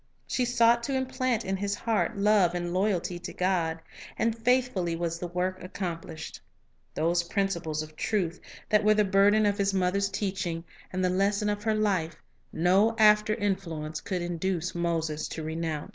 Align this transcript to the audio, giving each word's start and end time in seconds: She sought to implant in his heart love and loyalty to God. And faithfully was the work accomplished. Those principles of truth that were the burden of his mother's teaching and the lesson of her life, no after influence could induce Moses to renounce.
She 0.25 0.45
sought 0.45 0.81
to 0.85 0.95
implant 0.95 1.45
in 1.45 1.57
his 1.57 1.75
heart 1.75 2.17
love 2.17 2.55
and 2.55 2.73
loyalty 2.73 3.19
to 3.19 3.31
God. 3.33 3.79
And 4.17 4.35
faithfully 4.35 4.95
was 4.95 5.19
the 5.19 5.27
work 5.27 5.63
accomplished. 5.63 6.41
Those 6.95 7.21
principles 7.21 7.83
of 7.83 7.95
truth 7.95 8.41
that 8.69 8.83
were 8.83 8.95
the 8.95 9.03
burden 9.05 9.45
of 9.45 9.59
his 9.59 9.75
mother's 9.75 10.09
teaching 10.09 10.63
and 10.91 11.05
the 11.05 11.11
lesson 11.11 11.49
of 11.51 11.61
her 11.61 11.75
life, 11.75 12.15
no 12.51 12.95
after 12.97 13.35
influence 13.35 14.01
could 14.01 14.23
induce 14.23 14.73
Moses 14.73 15.27
to 15.27 15.43
renounce. 15.43 15.89